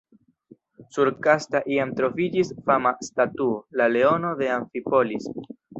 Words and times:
Sur 0.95 1.11
Kasta 1.27 1.61
iam 1.75 1.93
troviĝis 2.01 2.51
fama 2.71 2.97
statuo 3.11 3.53
“La 3.83 3.91
leono 3.99 4.37
de 4.43 4.53
Amfipolis”. 4.61 5.35